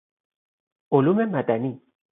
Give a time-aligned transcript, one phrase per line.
[0.91, 1.81] علوم مدنی